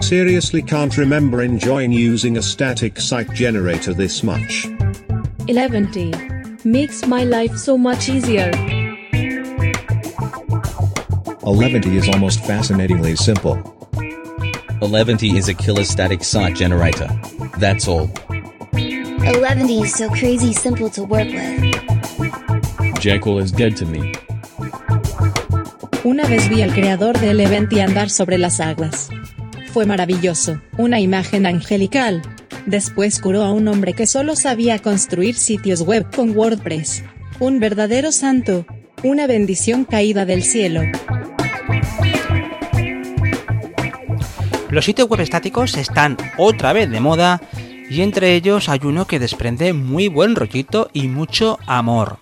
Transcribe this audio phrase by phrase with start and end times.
[0.00, 4.66] Seriously can't remember enjoying using a static site generator this much.
[5.48, 6.12] Eleventy
[6.64, 8.50] makes my life so much easier.
[11.44, 13.58] Eleventy is almost fascinatingly simple.
[14.80, 17.08] Eleventy is a killer static site generator.
[17.58, 18.10] That's all.
[18.74, 23.00] Eleventy is so crazy simple to work with.
[23.00, 24.12] Jekyll is dead to me.
[26.04, 29.08] Una vez vi al creador del Eleventy andar sobre las aguas.
[29.72, 32.20] Fue maravilloso, una imagen angelical.
[32.66, 37.04] Después curó a un hombre que solo sabía construir sitios web con WordPress.
[37.40, 38.66] Un verdadero santo.
[39.02, 40.82] Una bendición caída del cielo.
[44.68, 47.40] Los sitios web estáticos están otra vez de moda
[47.88, 52.18] y entre ellos hay uno que desprende muy buen rollito y mucho amor.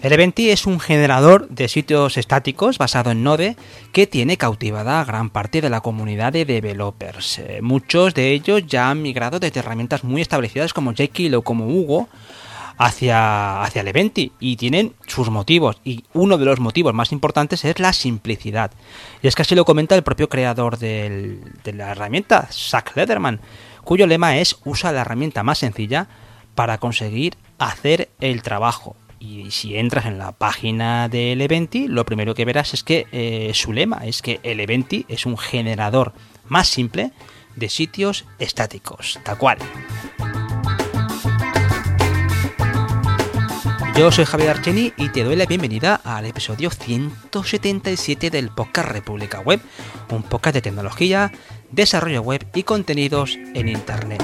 [0.00, 3.56] Eleventy es un generador de sitios estáticos basado en Node
[3.92, 7.40] que tiene cautivada a gran parte de la comunidad de developers.
[7.40, 11.66] Eh, muchos de ellos ya han migrado desde herramientas muy establecidas como Jekyll o como
[11.66, 12.08] Hugo
[12.76, 17.80] hacia, hacia Eleventy y tienen sus motivos y uno de los motivos más importantes es
[17.80, 18.70] la simplicidad.
[19.20, 23.40] Y es que así lo comenta el propio creador de la herramienta, Zach Lederman,
[23.82, 26.06] cuyo lema es usa la herramienta más sencilla
[26.54, 28.94] para conseguir hacer el trabajo.
[29.20, 33.50] Y si entras en la página del Eleventy, lo primero que verás es que eh,
[33.54, 36.12] su lema es que el Eleventy es un generador
[36.46, 37.10] más simple
[37.56, 39.58] de sitios estáticos, tal cual.
[43.96, 49.40] Yo soy Javier Archeni y te doy la bienvenida al episodio 177 del podcast República
[49.40, 49.60] Web,
[50.10, 51.32] un podcast de tecnología,
[51.72, 54.22] desarrollo web y contenidos en Internet.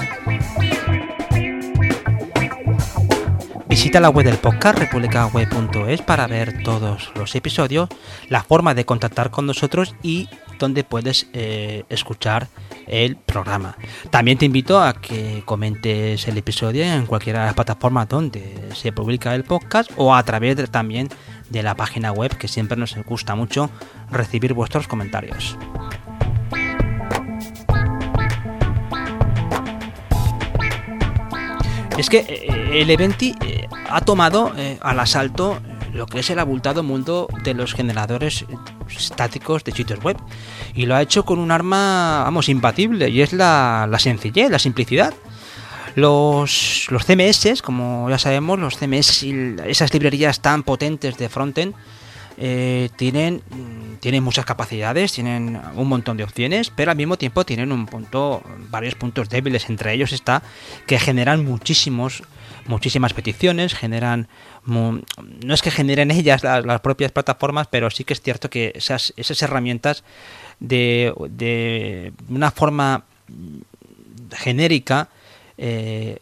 [3.85, 7.87] Visita la web del podcast republicaweb.es para ver todos los episodios,
[8.29, 10.27] la forma de contactar con nosotros y
[10.57, 12.47] donde puedes eh, escuchar
[12.87, 13.77] el programa.
[14.09, 18.91] También te invito a que comentes el episodio en cualquiera de las plataformas donde se
[18.91, 21.09] publica el podcast o a través también
[21.51, 23.69] de la página web que siempre nos gusta mucho
[24.09, 25.59] recibir vuestros comentarios.
[31.97, 36.29] Es que eh, el Eventi eh, ha tomado eh, al asalto eh, lo que es
[36.29, 38.55] el abultado mundo de los generadores eh,
[38.95, 40.17] estáticos de sitios web.
[40.73, 44.59] Y lo ha hecho con un arma, vamos, imbatible, y es la, la sencillez, la
[44.59, 45.13] simplicidad.
[45.95, 51.73] Los, los CMS, como ya sabemos, los CMS y esas librerías tan potentes de frontend,
[52.37, 53.41] eh, tienen,
[53.99, 58.43] tienen muchas capacidades, tienen un montón de opciones, pero al mismo tiempo tienen un punto,
[58.69, 59.69] varios puntos débiles.
[59.69, 60.43] Entre ellos está
[60.85, 62.23] que generan muchísimos,
[62.67, 64.27] muchísimas peticiones, generan,
[64.65, 68.73] no es que generen ellas las, las propias plataformas, pero sí que es cierto que
[68.75, 70.03] esas, esas herramientas
[70.59, 73.05] de, de una forma
[74.31, 75.09] genérica
[75.57, 76.19] eh,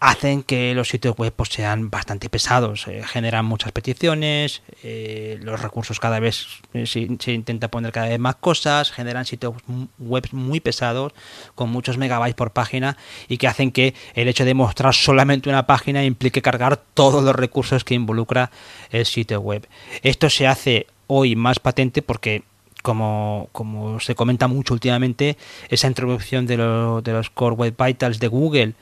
[0.00, 5.60] hacen que los sitios web pues, sean bastante pesados, eh, generan muchas peticiones, eh, los
[5.60, 9.54] recursos cada vez eh, se, se intenta poner cada vez más cosas, generan sitios
[9.98, 11.12] web muy pesados
[11.56, 12.96] con muchos megabytes por página
[13.28, 17.34] y que hacen que el hecho de mostrar solamente una página implique cargar todos los
[17.34, 18.52] recursos que involucra
[18.90, 19.66] el sitio web.
[20.02, 22.44] Esto se hace hoy más patente porque
[22.82, 25.36] como, como se comenta mucho últimamente,
[25.68, 28.74] esa introducción de, lo- de los Core Web Vitals de Google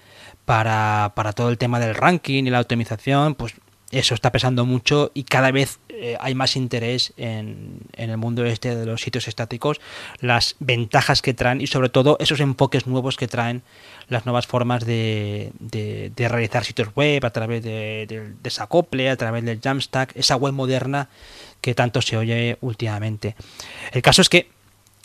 [0.47, 3.53] para, para todo el tema del ranking y la optimización, pues
[3.93, 8.45] eso está pesando mucho y cada vez eh, hay más interés en, en el mundo
[8.45, 9.81] este de los sitios estáticos,
[10.21, 13.63] las ventajas que traen y sobre todo esos enfoques nuevos que traen
[14.09, 19.17] las nuevas formas de, de- de realizar sitios web a través de- del desacople, a
[19.17, 21.09] través del Jamstack, esa web moderna
[21.61, 23.37] que tanto se oye últimamente.
[23.93, 24.49] El caso es que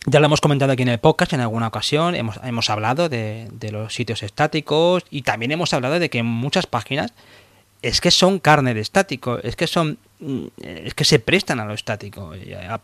[0.05, 3.47] ya lo hemos comentado aquí en el podcast en alguna ocasión, hemos, hemos hablado de,
[3.51, 7.13] de los sitios estáticos y también hemos hablado de que muchas páginas
[7.83, 11.65] es que son carne de estático, es que son mm, es que se prestan a
[11.65, 12.31] lo estático.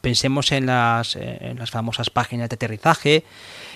[0.02, 3.24] Pensemos en las, eh, las famosas páginas de aterrizaje,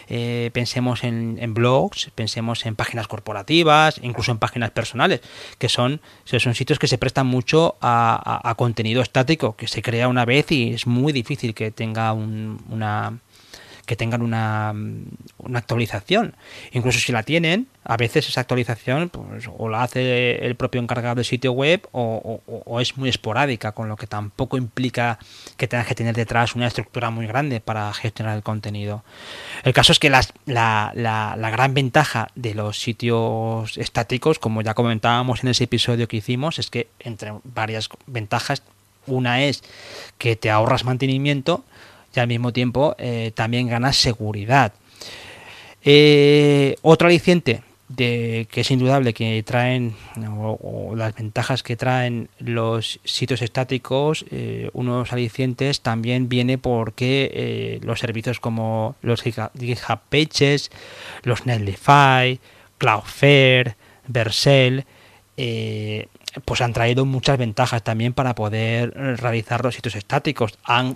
[0.10, 5.22] eh, pensemos en, en blogs, pensemos en páginas corporativas, incluso en páginas personales,
[5.60, 9.82] que son, son sitios que se prestan mucho a, a- a contenido estático, que se
[9.84, 13.20] crea una vez y es muy difícil que tenga un- una
[13.86, 14.74] que tengan una,
[15.38, 16.36] una actualización.
[16.72, 21.16] Incluso si la tienen, a veces esa actualización pues, o la hace el propio encargado
[21.16, 25.18] del sitio web o, o- es muy esporádica, con lo que tampoco implica
[25.58, 29.04] que tengas que tener detrás una estructura muy grande para gestionar el contenido.
[29.64, 34.62] El caso es que las- la, la- la gran ventaja de los sitios estáticos, como
[34.62, 38.64] ya comentábamos en ese episodio que hicimos, es que entre varias ventajas,
[39.08, 39.64] una es
[40.20, 41.66] que te ahorras mantenimiento
[42.14, 44.74] y al mismo tiempo eh, también ganas seguridad.
[45.84, 49.96] Eh, otro aliciente de, que es indudable que traen
[50.38, 57.80] o, las ventajas que traen los sitios estáticos, eh, unos alicientes también viene porque eh,
[57.84, 60.72] los servicios como los GitHub Pages,
[61.24, 62.40] los Netlify,
[62.78, 63.76] Cloudflare,
[64.08, 64.86] Vercel,
[66.46, 70.54] pues han traído muchas ventajas también para poder realizar los sitios estáticos.
[70.64, 70.96] Han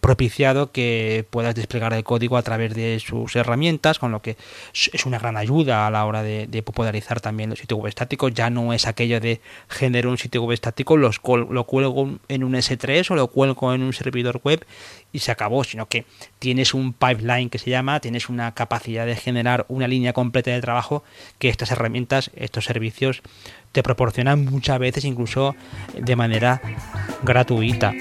[0.00, 4.36] propiciado que puedas desplegar el código a través de sus herramientas, con lo que
[4.72, 8.32] es una gran ayuda a la hora de, popularizar también los sitios web estáticos.
[8.34, 13.10] Ya no es aquello de generar un sitio web estático, lo cuelgo en un S3
[13.10, 14.64] o lo cuelgo en un servidor web
[15.12, 16.04] y se acabó, sino que
[16.38, 20.60] tienes un pipeline que se llama, tienes una capacidad de generar una línea completa de
[20.60, 21.02] trabajo
[21.38, 23.22] que estas herramientas, estos servicios
[23.72, 25.54] te proporcionan muchas veces incluso
[25.94, 26.60] de manera
[27.22, 27.92] gratuita.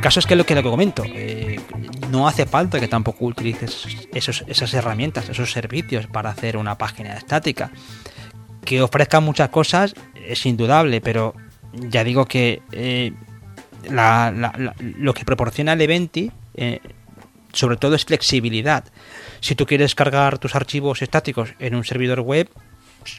[0.00, 1.60] El caso es que lo que, lo que comento, eh,
[2.10, 7.12] no hace falta que tampoco utilices esos, esas herramientas, esos servicios para hacer una página
[7.12, 7.70] estática.
[8.64, 11.34] Que ofrezcan muchas cosas es indudable, pero
[11.74, 13.12] ya digo que eh,
[13.90, 16.80] lo que proporciona el Eventi, eh,
[17.52, 18.84] sobre todo es flexibilidad.
[19.40, 22.48] Si tú quieres cargar tus archivos estáticos en un servidor web,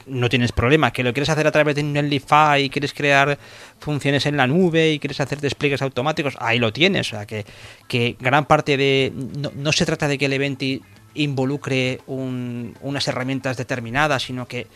[0.05, 0.91] no tienes problema.
[0.91, 3.37] Que lo quieres hacer a través de Netlify y quieres crear
[3.79, 7.07] funciones en la nube y quieres hacer despliegues automáticos, ahí lo tienes.
[7.07, 7.45] O sea, que,
[7.87, 9.11] que gran parte de...
[9.55, 10.81] No, se trata de que el Eventi
[11.13, 14.67] involucre unas herramientas determinadas, sino que,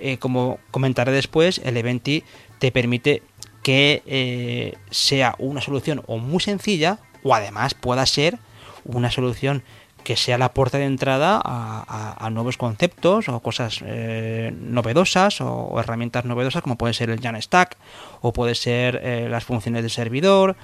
[0.00, 2.22] eh, como comentaré después, el Eventi
[2.58, 3.22] te permite
[3.62, 8.38] que eh, sea una solución o muy sencilla o además pueda ser
[8.84, 9.62] una solución
[10.04, 16.24] que sea la puerta de entrada a, nuevos conceptos o cosas eh, novedosas o, herramientas
[16.24, 17.76] novedosas como puede ser el Jamstack
[18.20, 20.56] o puede ser eh, las funciones de servidor,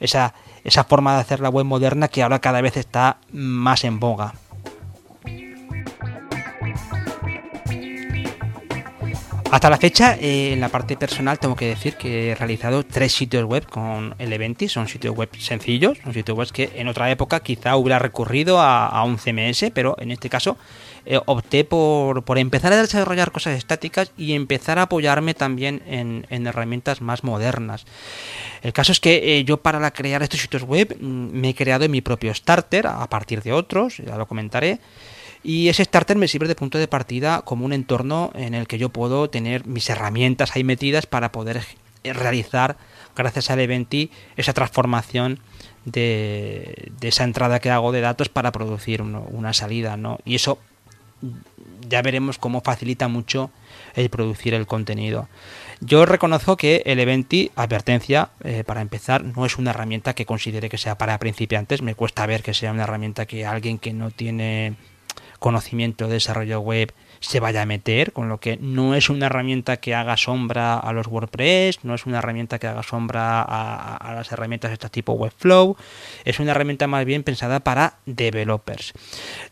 [0.00, 0.34] esa,
[0.64, 4.34] esa forma de hacer la web moderna que ahora cada vez está más en boga.
[9.52, 13.12] Hasta la fecha, eh, en la parte personal, tengo que decir que he realizado tres
[13.12, 14.32] sitios web con el.
[14.70, 19.04] Son sitios web sencillos, son sitios web que en otra época quizá hubiera recurrido a,
[19.04, 20.56] un CMS, pero en este caso
[21.04, 27.02] eh, opté por, empezar a desarrollar cosas estáticas y empezar a apoyarme también en, herramientas
[27.02, 27.84] más modernas.
[28.62, 31.86] El caso es que eh, yo para crear estos sitios web mm, me he creado
[31.90, 34.80] mi propio starter a partir de otros, ya lo comentaré.
[35.44, 38.78] Y ese starter me sirve de punto de partida como un entorno en el que
[38.78, 41.62] yo puedo tener mis herramientas ahí metidas para poder
[42.04, 42.76] realizar,
[43.16, 45.40] gracias al Eventi, esa transformación
[45.84, 49.96] de, esa entrada que hago de datos para producir una salida.
[49.96, 50.18] ¿no?
[50.24, 50.58] Y eso
[51.88, 53.50] ya veremos cómo facilita mucho
[53.94, 55.28] el producir el contenido.
[55.80, 60.68] Yo reconozco que el Eventi, advertencia, eh, para empezar, no es una herramienta que considere
[60.68, 61.82] que sea para principiantes.
[61.82, 64.76] Me cuesta ver que sea una herramienta que alguien que no tiene
[65.42, 69.76] conocimiento de desarrollo web se vaya a meter, con lo que no es una herramienta
[69.76, 74.32] que haga sombra a los WordPress, no es una herramienta que haga sombra a, las
[74.32, 75.76] herramientas de este tipo Webflow,
[76.24, 78.92] es una herramienta más bien pensada para developers.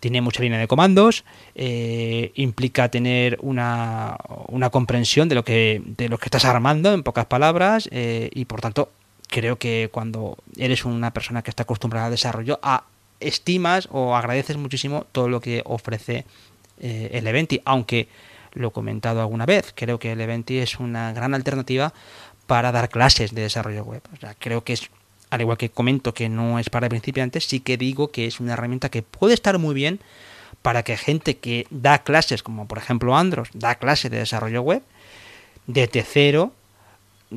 [0.01, 4.17] Tiene mucha línea de comandos, eh, implica tener una,
[4.49, 8.45] una, comprensión de lo, que, de lo que estás armando, en pocas palabras, eh, y
[8.47, 8.91] por tanto
[9.29, 12.85] creo que cuando eres una persona que está acostumbrada al desarrollo, a
[13.21, 16.25] estimas o agradeces muchísimo todo lo que ofrece
[16.81, 18.09] eh, el Eventi, aunque
[18.53, 21.93] lo he comentado alguna vez, creo que el Eventi es una gran alternativa
[22.47, 24.03] para dar clases de desarrollo web.
[24.13, 24.91] O sea, creo que es,
[25.31, 28.55] al igual que comento que no es para principiantes, sí que digo que es una
[28.55, 30.01] herramienta que puede estar muy bien
[30.63, 34.83] para que gente que da clases, como por ejemplo Andros, da clases de desarrollo web,
[35.67, 36.53] desde cero,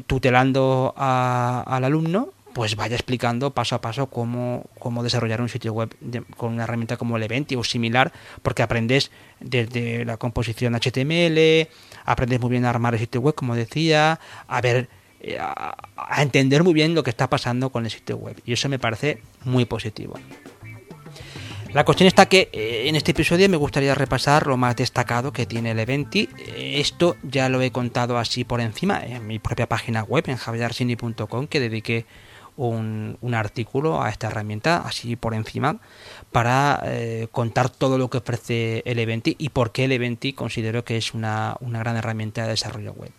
[0.07, 5.95] tutelando al alumno, pues vaya explicando paso a paso cómo, cómo desarrollar un sitio web
[6.37, 11.67] con una herramienta como el Eventi o similar, porque aprendes desde la composición HTML,
[12.05, 14.87] aprendes muy bien a armar el sitio web, como decía, a ver,
[15.21, 18.39] eh, a, entender muy bien lo que está pasando con el sitio web.
[18.45, 20.19] Y eso me parece muy positivo.
[21.73, 25.47] La cuestión está que eh, en este episodio me gustaría repasar lo más destacado que
[25.47, 26.29] tiene el Eventi.
[26.55, 31.47] Esto ya lo he contado así por encima en mi propia página web, en javiersini.com,
[31.47, 32.05] que dediqué
[32.55, 35.77] un, artículo a esta herramienta así por encima
[36.31, 40.83] para eh, contar todo lo que ofrece el Eventi y por qué el Eventi considero
[40.83, 43.11] que es una, gran herramienta de desarrollo web.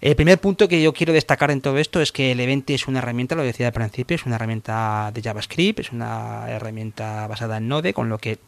[0.00, 2.86] El primer punto que yo quiero destacar en todo esto es que el Eventi es
[2.86, 7.56] una herramienta, lo decía al principio, es una herramienta de JavaScript, es una herramienta basada
[7.56, 8.38] en Node, con lo que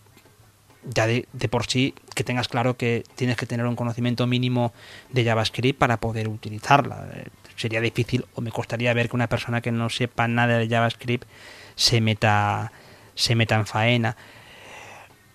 [0.89, 4.73] ya de, por sí que tengas claro que tienes que tener un conocimiento mínimo
[5.11, 7.09] de JavaScript para poder utilizarla.
[7.57, 11.27] Sería difícil o me costaría ver que una persona que no sepa nada de JavaScript
[11.75, 12.73] se meta,
[13.15, 14.17] se meta en faena.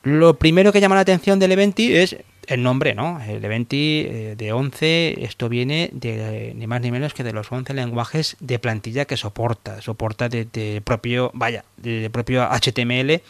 [0.04, 3.22] Lo primero que llama la atención del Eventi es el nombre, ¿no?
[3.22, 7.52] El Eventi eh, de 11, esto viene de ni más ni menos que de los
[7.52, 9.82] 11 lenguajes de plantilla que soporta.
[9.82, 13.22] Soporta de, propio, vaya, de, propio HTML,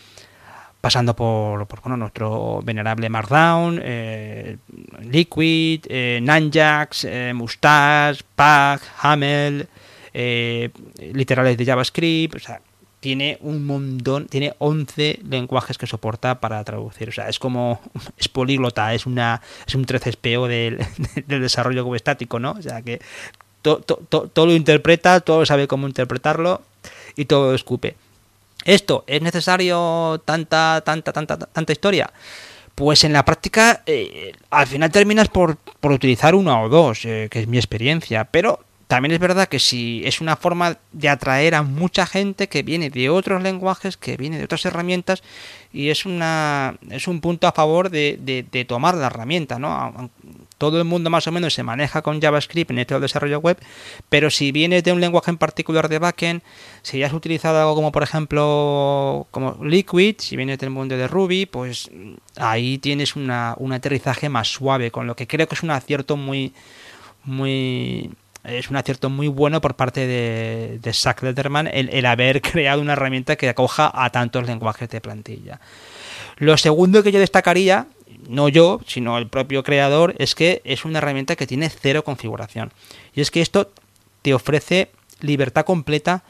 [0.82, 4.58] pasando por, por bueno, nuestro venerable Markdown, eh,
[5.02, 9.68] Liquid, eh, Nanjax, eh, Mustache, Pack, Hamel,
[10.14, 10.72] eh,
[11.14, 12.62] literales de JavaScript, o sea,
[13.00, 17.10] tiene un montón, tiene 11 lenguajes que soporta para traducir.
[17.10, 17.80] O sea, es como,
[18.18, 20.80] es políglota, es una es un 13SPO del,
[21.28, 22.52] del desarrollo web estático, ¿no?
[22.52, 23.00] O sea, que
[23.62, 26.62] todo lo interpreta, todo sabe cómo interpretarlo
[27.16, 27.96] y todo lo escupe.
[28.66, 32.12] ¿Esto es necesario tanta, tanta, tanta, tanta historia?
[32.76, 37.28] Pues en la práctica, eh, al final terminas por, por, utilizar uno o dos, eh,
[37.30, 38.60] que es mi experiencia, pero
[38.92, 42.90] también es verdad que si es una forma de atraer a mucha gente que viene
[42.90, 45.24] de otros lenguajes, que viene de otras herramientas,
[45.72, 48.20] y es una es un punto a favor de,
[48.52, 50.12] de, tomar la herramienta, ¿no?
[50.58, 53.58] Todo el mundo más o menos se maneja con JavaScript en este desarrollo web,
[54.10, 56.42] pero si vienes de un lenguaje en particular de backend,
[56.82, 61.46] si has utilizado algo como por ejemplo como Liquid, si vienes del mundo de Ruby,
[61.46, 61.90] pues
[62.36, 66.18] ahí tienes una, un aterrizaje más suave, con lo que creo que es un acierto
[66.18, 66.52] muy
[67.24, 68.10] muy
[68.44, 72.94] es un acierto muy bueno por parte de, de Zach Letterman el, haber creado una
[72.94, 75.60] herramienta que acoja a tantos lenguajes de plantilla.
[76.38, 77.88] Lo segundo que yo destacaría,
[78.28, 82.72] no yo, sino el propio creador, es que es una herramienta que tiene cero configuración.
[83.14, 83.72] Y es que esto
[84.22, 86.24] te ofrece libertad completa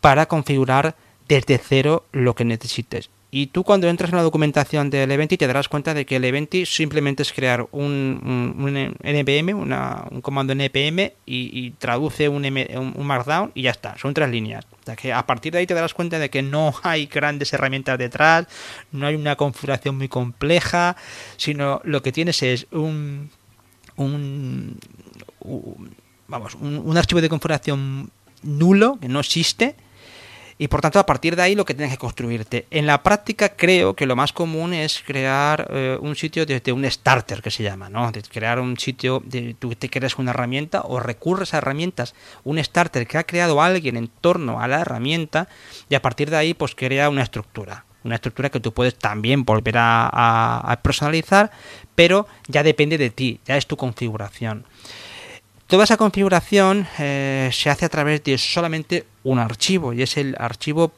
[0.00, 0.94] para configurar
[1.28, 3.08] desde cero lo que necesites.
[3.32, 6.24] Y tú cuando entras en la documentación del Eventi te darás cuenta de que el
[6.24, 13.62] Eventi simplemente es crear un, NPM, un comando NPM y, traduce un, un, Markdown y
[13.62, 14.64] ya está, son tres líneas.
[14.64, 17.52] O sea que a partir de ahí te darás cuenta de que no hay grandes
[17.52, 18.46] herramientas detrás,
[18.90, 20.96] no hay una configuración muy compleja,
[21.36, 23.30] sino lo que tienes es un,
[23.94, 24.76] un,
[26.26, 28.10] vamos, un archivo de configuración
[28.42, 29.76] nulo que no existe
[30.60, 32.66] y por tanto a partir de ahí lo que tienes que construirte.
[32.70, 36.88] En la práctica creo que lo más común es crear eh, un sitio desde un
[36.88, 38.12] starter que se llama, ¿no?
[38.30, 42.14] Crear un sitio, de, tú te creas una herramienta o recurres a herramientas,
[42.44, 45.48] un starter que ha creado alguien en torno a la herramienta
[45.88, 47.86] y a partir de ahí pues crea una estructura.
[48.04, 51.50] Una estructura que tú puedes también volver a personalizar,
[51.94, 54.66] pero ya depende de ti, ya es tu configuración.
[55.70, 60.34] Toda esa configuración eh, se hace a través de solamente un archivo y es el
[60.36, 60.90] archivo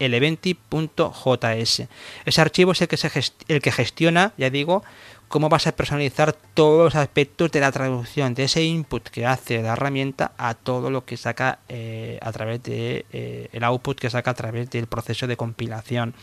[0.00, 1.82] .eleventi.js.
[2.24, 3.08] Ese archivo es el que, se
[3.46, 4.82] el que gestiona, ya digo,
[5.28, 9.62] cómo vas a personalizar todos los aspectos de la traducción, de ese input que hace
[9.62, 14.10] la herramienta a todo lo que saca eh, a través de eh, el output que
[14.10, 16.16] saca a través del proceso de compilación.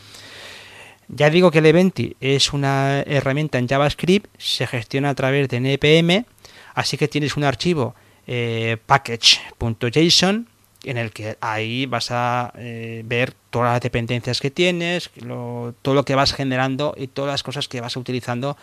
[1.08, 5.56] Ya digo que el Eventi es una herramienta en JavaScript, se gestiona a través de
[5.56, 6.26] NPM
[6.78, 7.96] Así que tienes un archivo
[8.28, 10.46] eh, package.json
[10.84, 16.04] en el que ahí vas a eh, ver todas las dependencias que tienes, todo lo
[16.04, 18.56] que vas generando y todas las cosas que vas utilizando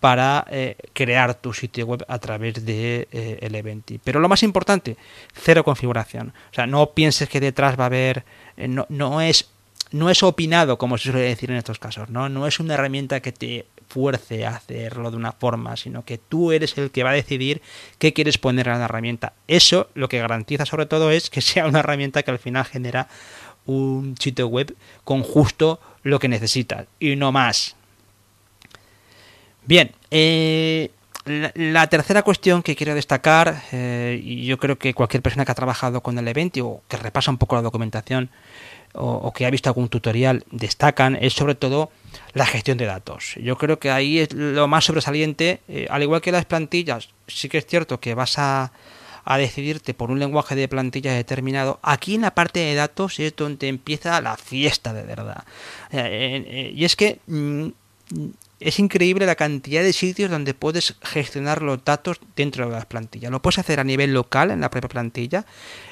[0.00, 3.08] para eh, crear tu sitio web a través de
[3.40, 3.98] el Eventi.
[4.04, 4.98] Pero lo más importante,
[5.32, 6.34] cero configuración.
[6.50, 8.26] O sea, no pienses que detrás va a haber,
[8.58, 9.48] no, no es
[9.92, 12.28] no es opinado, como se suele decir en estos casos, ¿no?
[12.28, 16.50] No es una herramienta que te fuerce a hacerlo de una forma, sino que tú
[16.50, 17.60] eres el que va a decidir
[17.98, 19.34] qué quieres poner en la herramienta.
[19.48, 23.08] Eso lo que garantiza sobre todo es que sea una herramienta que al final genera
[23.66, 27.76] un sitio web con justo lo que necesitas y no más.
[29.64, 30.90] Bien, eh,
[31.24, 35.54] la, tercera cuestión que quiero destacar, eh, y yo creo que cualquier persona que ha
[35.54, 38.30] trabajado con el evento o que repasa un poco la documentación
[38.94, 41.90] o, que ha visto algún tutorial destacan es sobre todo
[42.34, 43.34] la gestión de datos.
[43.36, 47.48] Yo creo que ahí es lo más sobresaliente, eh, al igual que las plantillas, sí
[47.48, 48.72] que es cierto que vas a,
[49.24, 53.34] a decidirte por un lenguaje de plantilla determinado, aquí en la parte de datos es
[53.36, 55.44] donde empieza la fiesta de verdad.
[55.90, 57.68] Eh, eh, y es que mm,
[58.64, 63.30] es increíble la cantidad de sitios donde puedes gestionar los datos dentro de las plantillas.
[63.30, 65.44] Lo puedes hacer a nivel local en la propia plantilla,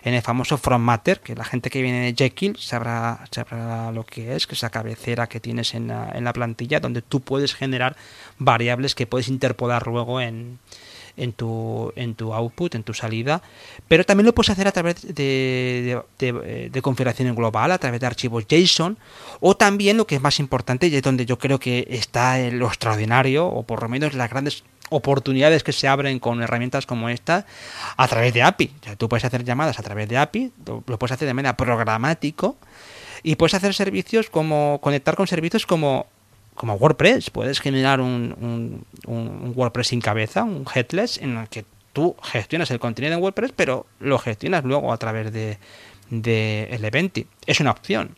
[0.03, 4.05] en el famoso From Matter, que la gente que viene de Jekyll sabrá, sabrá lo
[4.05, 7.21] que es, que es la cabecera que tienes en la, en la plantilla, donde tú
[7.21, 7.97] puedes generar
[8.39, 10.59] variables que puedes interpolar luego en,
[11.17, 13.43] en tu, en tu output, en tu salida,
[13.89, 18.01] pero también lo puedes hacer a través de, de, de, configuración en global, a través
[18.01, 18.99] de archivos JSON,
[19.41, 22.67] o también lo que es más importante y es donde yo creo que está lo
[22.67, 27.47] extraordinario, o por lo menos las grandes oportunidades que se abren con herramientas como esta
[27.97, 28.73] a través de API.
[28.81, 31.57] O sea, tú puedes hacer llamadas a través de API, lo puedes hacer de manera
[31.57, 32.57] programático
[33.23, 36.07] y puedes hacer servicios como conectar con servicios como
[36.61, 37.31] como WordPress.
[37.31, 41.65] Puedes generar un, un, WordPress sin cabeza, un headless, en el que
[41.95, 45.57] tú gestionas el contenido en WordPress, pero lo gestionas luego a través de,
[46.11, 47.27] de el Eventi.
[47.47, 48.15] Es una opción.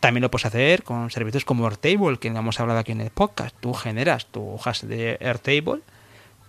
[0.00, 3.54] También lo puedes hacer con servicios como Airtable, que hemos hablado aquí en el podcast.
[3.60, 5.82] Tú generas tu hash de Airtable,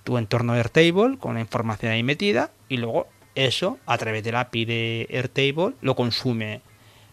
[0.05, 4.37] tu entorno de Airtable con la información ahí metida y luego eso a través del
[4.37, 6.61] API de Airtable lo consume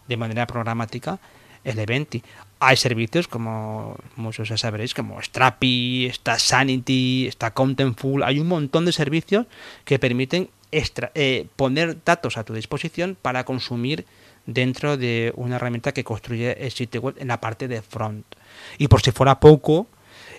[0.07, 1.19] de manera programática
[1.63, 2.23] el Eventi.
[2.59, 8.85] Hay servicios como muchos ya sabréis, como Strapi, está Sanity, está Contentful, hay un montón
[8.85, 9.47] de servicios
[9.83, 14.05] que permiten eh, poner datos a tu disposición para consumir
[14.45, 18.25] dentro de una herramienta que construye el sitio web en la parte de front.
[18.77, 19.87] Y por si fuera poco,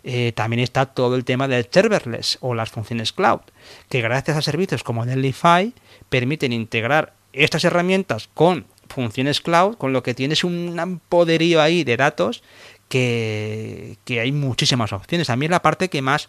[0.05, 3.41] eh, también está todo el tema del serverless o las funciones cloud,
[3.89, 5.73] que gracias a servicios como Netlify
[6.09, 11.97] permiten integrar estas herramientas con funciones cloud, con lo que tienes un poderío ahí de
[11.97, 12.43] datos
[12.89, 15.31] que, que hay muchísimas opciones.
[15.31, 16.29] A mí es la parte que más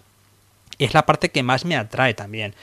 [0.79, 2.55] es la parte que más me atrae también.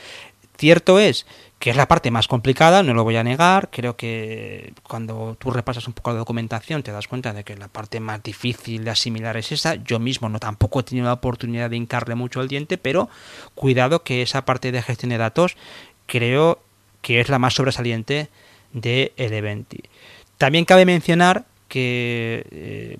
[0.57, 1.25] Cierto es
[1.59, 3.69] que es la parte más complicada, no lo voy a negar.
[3.71, 7.67] Creo que cuando tú repasas un poco la documentación te das cuenta de que la
[7.67, 9.75] parte más difícil de asimilar es esa.
[9.75, 13.09] Yo mismo no tampoco he tenido la oportunidad de hincarle mucho el diente, pero
[13.55, 15.55] cuidado que esa parte de gestión de datos
[16.07, 16.59] creo
[17.01, 18.29] que es la más sobresaliente
[18.73, 19.79] de el Eventi.
[20.37, 22.97] También cabe mencionar que eh,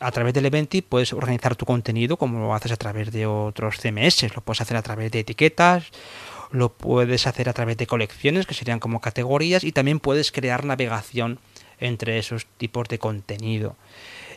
[0.00, 3.78] a través del Eventi puedes organizar tu contenido como lo haces a través de otros
[3.78, 5.84] CMS, lo puedes hacer a través de etiquetas,
[6.50, 10.64] lo puedes hacer a través de colecciones que serían como categorías y también puedes crear
[10.64, 11.38] navegación
[11.80, 13.76] entre esos tipos de contenido.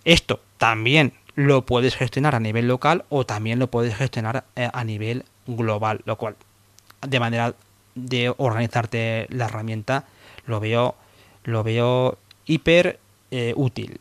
[0.06, 4.84] Esto también lo puedes gestionar a nivel local o también lo puedes gestionar eh, a
[4.84, 6.36] nivel global, lo cual
[7.06, 7.54] de manera
[7.94, 10.06] de organizarte la herramienta
[10.46, 10.96] lo veo,
[11.44, 13.00] lo veo hiper
[13.32, 14.00] eh, útil.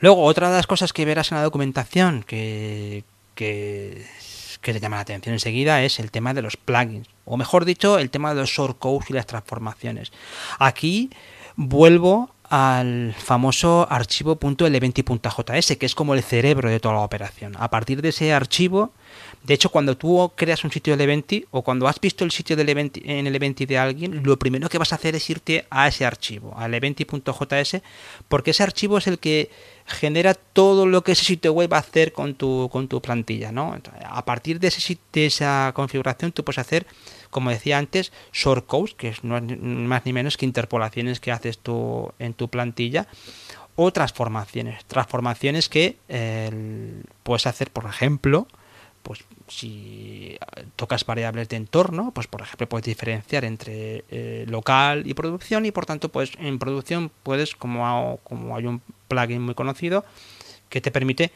[0.00, 3.04] Luego, otra de las cosas que verás en la documentación que,
[3.34, 4.06] que,
[4.60, 7.98] que te llama la atención enseguida es el tema de los plugins, o mejor dicho,
[7.98, 10.12] el tema de los shortcodes y las transformaciones.
[10.58, 11.10] Aquí
[11.56, 17.54] vuelvo al famoso archivo .eleventi.js, que es como el cerebro de toda la operación.
[17.58, 18.92] A partir de ese archivo
[19.48, 22.54] de hecho, cuando tú creas un sitio de Eventi o cuando has visto el sitio
[22.54, 25.64] del Eventi, en el Eventi de alguien, lo primero que vas a hacer es irte
[25.70, 27.80] a ese archivo, al eventi.js,
[28.28, 29.50] porque ese archivo es el que
[29.86, 33.50] genera todo lo que ese sitio web va a hacer con tu, con tu plantilla.
[33.50, 33.74] ¿no?
[34.04, 36.86] a partir de, ese, de esa configuración, tú puedes hacer,
[37.30, 42.12] como decía antes, shortcodes, que no es más ni menos que interpolaciones que haces tú
[42.18, 43.06] en tu plantilla
[43.76, 44.84] o transformaciones.
[44.84, 48.46] Transformaciones que eh, puedes hacer, por ejemplo,
[49.02, 50.38] pues si
[50.76, 55.70] tocas variables de entorno, pues por ejemplo puedes diferenciar entre eh, local y producción y
[55.70, 60.04] por tanto pues en producción puedes, como, como hay un plugin muy conocido
[60.68, 61.32] que te permite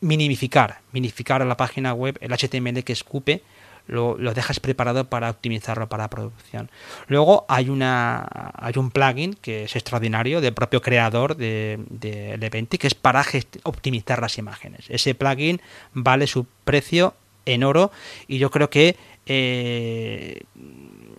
[0.00, 3.42] minimificar, minificar la página web, el HTML que escupe
[3.86, 6.70] lo, dejas preparado para optimizarlo para producción.
[7.06, 12.78] Luego hay una hay un plugin que es extraordinario del propio creador de, de Eventi
[12.78, 13.24] que es para
[13.62, 14.86] optimizar las imágenes.
[14.88, 15.60] Ese plugin
[15.92, 17.14] vale su precio
[17.46, 17.90] en oro
[18.28, 20.42] y yo creo que eh,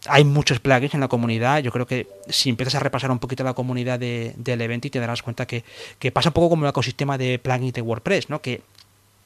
[0.06, 1.60] hay muchos plugins en la comunidad.
[1.60, 4.92] Yo creo que si empiezas a repasar un poquito la comunidad de, del evento y
[4.92, 5.64] te darás cuenta que,
[6.00, 8.42] que, pasa un poco como el ecosistema de plugins de WordPress, ¿no?
[8.42, 8.62] Que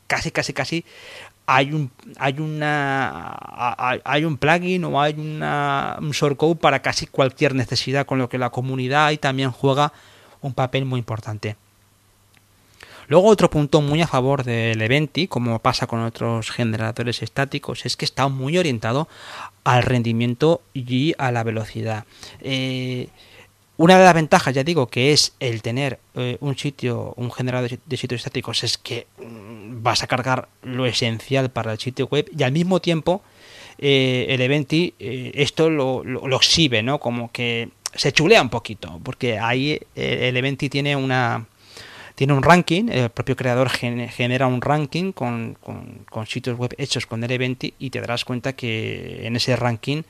[0.08, 0.86] casi, casi, casi
[1.46, 3.38] hay un hay una
[4.04, 8.38] hay un plugin o hay una, un shortcode para casi cualquier necesidad con lo que
[8.38, 9.92] la comunidad ahí también juega
[10.42, 11.56] un papel muy importante.
[13.12, 17.98] Luego otro punto muy a favor del Eventi, como pasa con otros generadores estáticos, es
[17.98, 19.10] que está muy orientado
[19.66, 22.06] al rendimiento y a la velocidad.
[22.40, 23.10] Eh,
[23.76, 27.78] una de las ventajas, ya digo, que es el tener eh, un sitio, un generador
[27.86, 32.32] de sitios estáticos, es que mm, vas a cargar lo esencial para el sitio web
[32.34, 33.24] y al mismo tiempo
[33.78, 37.02] eh, el Eventi esto lo, lo, exhibe, ¿no?
[37.02, 41.46] Como que se chulea un poquito, porque ahí el Eventi tiene una
[42.22, 47.24] tiene un ranking, el propio creador genera un ranking con, con, sitios web hechos con
[47.24, 50.04] el Eventi y te darás cuenta que en ese ranking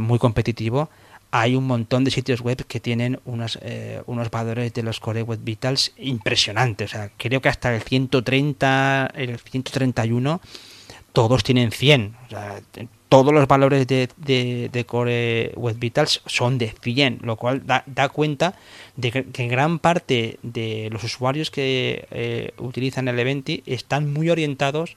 [0.00, 0.88] muy competitivo
[1.32, 5.22] hay un montón de sitios web que tienen unos, eh, unos valores de los Core
[5.22, 6.92] Web Vitals impresionantes.
[6.92, 10.40] O sea, creo que hasta el 130, el 131
[11.12, 12.16] todos tienen 100.
[12.26, 12.60] O sea,
[13.10, 18.54] todos los valores de, Core Web Vitals son de 100, lo cual da, cuenta
[18.94, 24.96] de que, gran parte de los usuarios que eh, utilizan el Eventi están muy orientados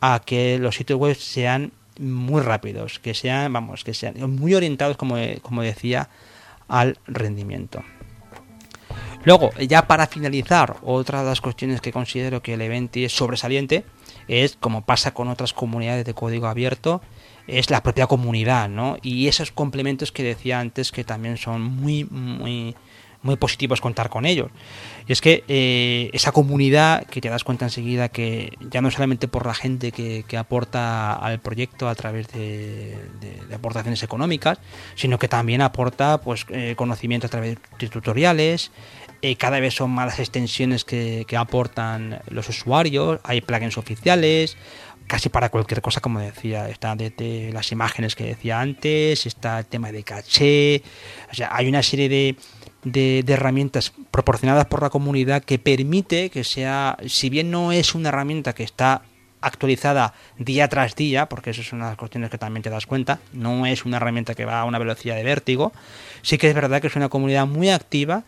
[0.00, 4.96] a que los sitios web sean muy rápidos, que sean, vamos, que sean muy orientados,
[4.96, 6.08] como, como decía,
[6.66, 7.84] al rendimiento.
[9.22, 13.84] Luego, ya para finalizar, otra de las cuestiones que considero que el Eventi es sobresaliente
[14.26, 17.00] es, como pasa con otras comunidades de código abierto,
[17.46, 18.96] es la propia comunidad, ¿no?
[19.02, 22.74] Y esos complementos que decía antes que también son muy, muy,
[23.24, 24.50] muy positivos contar con ellos.
[25.08, 29.28] Y es que eh, esa comunidad que te das cuenta enseguida que ya no solamente
[29.28, 32.96] por la gente que, aporta al proyecto a través de,
[33.52, 34.58] aportaciones económicas,
[34.94, 38.72] sino que también aporta pues eh, conocimiento a través de tutoriales,
[39.22, 44.58] eh, cada vez son más las extensiones que, que, aportan los usuarios, hay plugins oficiales,
[45.06, 49.66] casi para cualquier cosa, como decía, está desde las imágenes que decía antes, está el
[49.66, 50.82] tema de caché,
[51.30, 52.36] o sea, hay una serie de,
[52.84, 58.08] de, herramientas proporcionadas por la comunidad que permite que sea, si bien no es una
[58.10, 59.02] herramienta que está
[59.40, 62.86] actualizada día tras día, porque eso es una de las cuestiones que también te das
[62.86, 65.72] cuenta, no es una herramienta que va a una velocidad de vértigo,
[66.22, 68.24] sí que es verdad que es una comunidad muy activa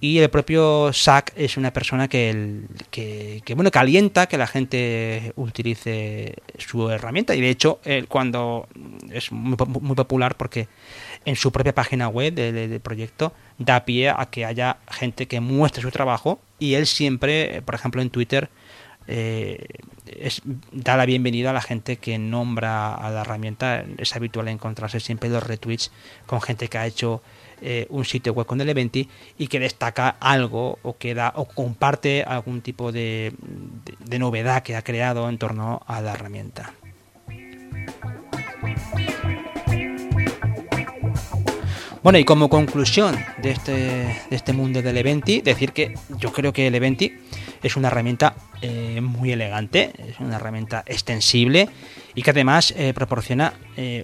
[0.00, 5.32] y el propio Sack es una persona que, que, bueno que alienta que la gente
[5.34, 7.34] utilice su herramienta.
[7.34, 8.68] Y de hecho él cuando
[9.10, 10.68] es muy, muy popular porque
[11.24, 15.82] en su propia página web del, proyecto da pie a que haya gente que muestre
[15.82, 16.38] su trabajo.
[16.60, 18.50] Y él siempre por ejemplo en Twitter
[19.08, 19.66] eh,
[20.70, 23.84] da la bienvenida a la gente que nombra a la herramienta.
[23.96, 25.90] Es habitual encontrarse siempre los retweets
[26.26, 27.20] con gente que ha hecho
[27.60, 31.44] eh, un sitio web con el Eventi y que destaca algo o que da o
[31.46, 33.32] comparte algún tipo de,
[34.18, 36.72] novedad que ha creado en torno a la herramienta.
[42.02, 46.52] Bueno, y como conclusión de este, de este mundo del Eventi, decir que yo creo
[46.52, 47.12] que el Eventi
[47.62, 51.68] es una herramienta eh, muy elegante, es una herramienta extensible
[52.14, 53.54] y que además eh, proporciona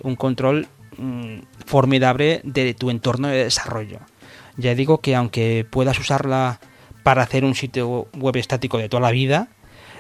[0.03, 4.01] un control Mm, formidable de tu entorno de desarrollo.
[4.57, 6.61] Ya digo que aunque puedas usarla
[7.03, 9.49] para hacer un sitio web estático de toda la vida,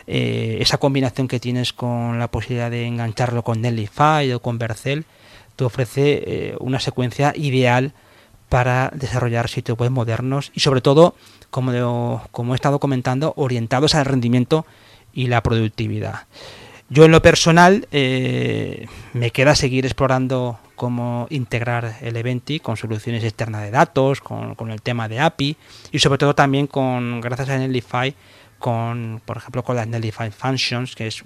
[0.07, 5.07] eh, esa combinación que tienes con la posibilidad de engancharlo con Netlify o con Vercel
[5.57, 7.92] te ofrece eh, una secuencia ideal
[8.48, 11.14] para desarrollar sitios web modernos y sobre todo,
[11.50, 14.66] como, como he estado comentando, orientados al rendimiento
[15.12, 16.26] y la productividad.
[16.90, 23.25] Yo en lo personal eh, me queda seguir explorando cómo integrar el Eventi con soluciones
[23.25, 25.57] externas de datos, con, el tema de API
[25.92, 28.14] y sobre todo también con, gracias a Netlify,
[28.59, 31.23] con, por ejemplo, con las Netlify Functions, que es,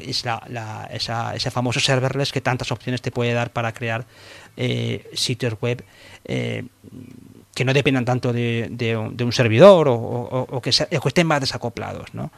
[0.00, 4.04] es la, ese famoso serverless que tantas opciones te puede dar para crear
[4.56, 5.84] eh, sitios web
[6.24, 6.64] eh,
[7.54, 12.14] que no dependan tanto de, un servidor o, que, que, estén más desacoplados.
[12.14, 12.30] ¿no?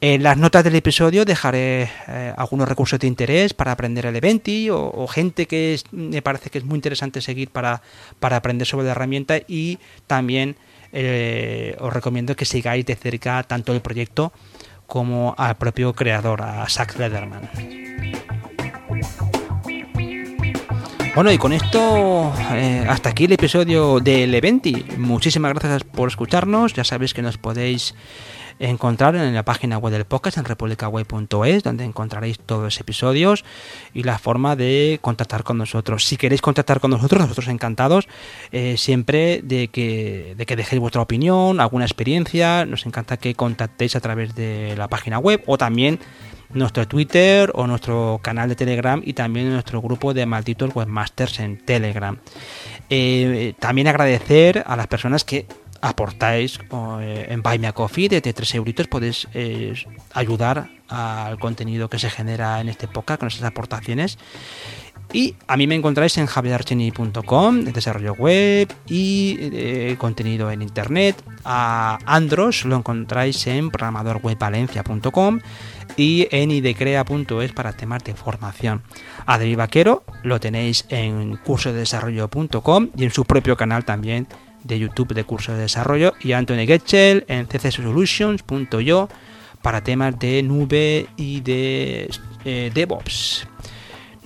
[0.00, 4.68] En las notas del episodio dejaré eh, algunos recursos de interés para aprender el Eventi
[4.70, 7.80] o, gente que me parece que es muy interesante seguir para,
[8.20, 10.56] para aprender sobre la herramienta y también
[10.92, 14.32] eh, os recomiendo que sigáis de cerca tanto el proyecto
[14.86, 18.35] como al propio creador, a Zach Lederman.
[21.16, 24.84] Bueno, y con esto, eh, hasta aquí el episodio del Eventi.
[24.98, 26.74] Muchísimas gracias por escucharnos.
[26.74, 27.94] Ya sabéis que nos podéis
[28.58, 33.46] encontrar en la página web del podcast en republicaway.es, donde encontraréis todos los episodios
[33.94, 36.04] y la forma de contactar con nosotros.
[36.04, 38.08] Si queréis contactar con nosotros, nosotros encantados
[38.52, 42.66] eh, siempre de que, de que dejéis vuestra opinión, alguna experiencia.
[42.66, 45.98] Nos encanta que contactéis a través de la página web o también
[46.52, 51.58] nuestro Twitter o nuestro canal de Telegram y también nuestro grupo de malditos webmasters en
[51.58, 52.18] Telegram.
[52.90, 55.46] Eh, también agradecer a las personas que
[55.80, 56.58] aportáis
[57.00, 59.74] eh, en Buy Me a Coffee desde 3 euritos podéis eh,
[60.12, 64.18] ayudar al contenido que se genera en este podcast con esas aportaciones
[65.12, 71.22] y a mí me encontráis en javierarcheni.com, de desarrollo web y eh, contenido en internet.
[71.44, 75.40] A Andros lo encontráis en programadorwebvalencia.com
[75.96, 78.82] y en idecrea.es para temas de formación.
[79.26, 84.26] A David Vaquero lo tenéis en cursodesarrollo.com y en su propio canal también
[84.64, 89.08] de YouTube de curso de desarrollo y Anthony Getchell en ccsolutions.io
[89.62, 92.10] para temas de nube y de
[92.44, 93.46] eh, DevOps.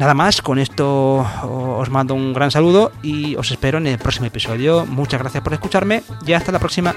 [0.00, 4.24] Nada más, con esto os mando un gran saludo y os espero en el próximo
[4.24, 4.86] episodio.
[4.86, 6.94] Muchas gracias por escucharme y hasta la próxima.